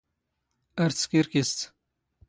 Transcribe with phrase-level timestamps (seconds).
[0.83, 1.57] ⴰⵔ ⵜⵙⴽⵉⵔⴽⵉⵙⴷ.